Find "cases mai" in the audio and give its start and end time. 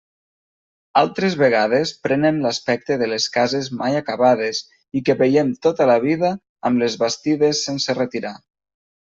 3.35-3.99